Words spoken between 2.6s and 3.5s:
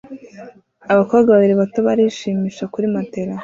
kuri matelas